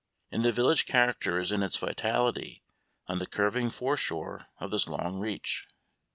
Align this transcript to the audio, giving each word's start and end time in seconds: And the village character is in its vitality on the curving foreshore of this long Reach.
And 0.31 0.43
the 0.43 0.51
village 0.51 0.87
character 0.87 1.37
is 1.37 1.51
in 1.51 1.61
its 1.61 1.77
vitality 1.77 2.63
on 3.05 3.19
the 3.19 3.27
curving 3.27 3.69
foreshore 3.69 4.47
of 4.59 4.71
this 4.71 4.87
long 4.87 5.19
Reach. 5.19 5.67